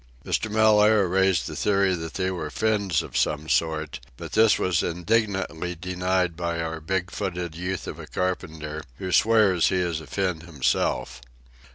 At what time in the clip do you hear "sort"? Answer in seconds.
3.47-3.99